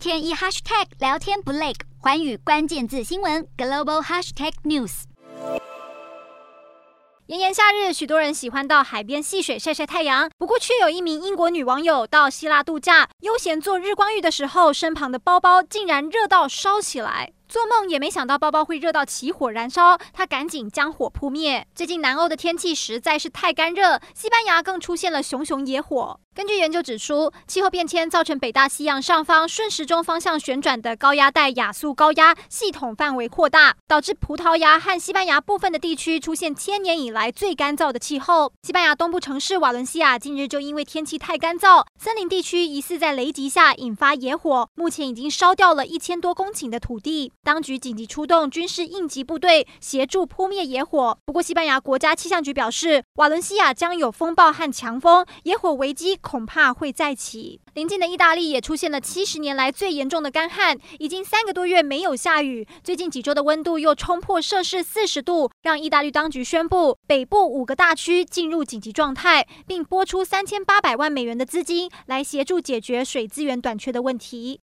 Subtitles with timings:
[0.00, 5.02] 天一 hashtag 聊天不累，环宇关键字新闻 global hashtag news。
[7.26, 10.30] 炎炎夏日，许多人喜欢到海边戏水晒晒太阳。
[10.38, 17.34] 不过，却有一名英国女网友到希腊度假，悠闲做日光浴的时候，身旁的包包竟然热到烧起来。
[17.50, 21.66] 做梦也没想到包包会热到起火燃烧，他赶紧将火扑灭。
[21.74, 26.20] 最近南欧的天气实在是太干热，西班牙更出现了熊熊野火。
[26.32, 38.52] 根据研究指出，气候变迁造成北大西洋上方顺时钟方向旋转的高压带亚速高压系统范围扩大，导致葡萄牙和西班牙部分的地区出现千年以来最干燥的气候。
[38.62, 47.32] 西班牙东部城市瓦伦西亚近日就因为天气太干燥，森林地区疑似在雷击下引发野火，目前已经烧掉了一千多公顷的土地。
[47.42, 51.18] 当局紧急出动军事应急部队协助扑灭野火。
[51.24, 57.60] 不过，西班牙国家气象局表示，瓦伦西亚将有风暴和强风，野火危机恐怕会再起。
[57.74, 62.66] 邻近的意大利也出现了七十年来最严重的干旱，已经三个多月没有下雨。
[62.82, 74.58] 最近几周的温度又冲破摄氏四十度，让意大利当局宣布北部五个大区进入紧急状态，并拨出三千八百万美元的资金来协助解决水资源短缺的问题。